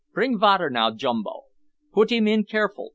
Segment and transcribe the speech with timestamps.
[0.15, 1.43] "Bring vatter now, Jumbo.
[1.93, 2.89] Put him in careful.